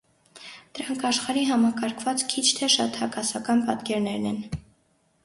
Դրանք 0.77 1.03
աշխարհի 1.09 1.43
համակարգված, 1.49 2.23
քիչ 2.31 2.45
թե 2.61 2.71
շատ 2.77 2.97
հակասական 3.03 3.63
պատկերներն 3.69 4.27
են։ 4.31 4.41